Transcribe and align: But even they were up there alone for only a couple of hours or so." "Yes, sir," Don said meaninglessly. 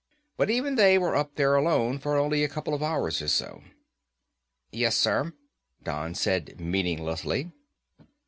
But 0.35 0.49
even 0.49 0.73
they 0.77 0.97
were 0.97 1.15
up 1.15 1.35
there 1.35 1.53
alone 1.55 1.99
for 1.99 2.17
only 2.17 2.43
a 2.43 2.49
couple 2.49 2.73
of 2.73 2.81
hours 2.81 3.21
or 3.21 3.27
so." 3.27 3.61
"Yes, 4.71 4.95
sir," 4.97 5.33
Don 5.83 6.15
said 6.15 6.59
meaninglessly. 6.59 7.51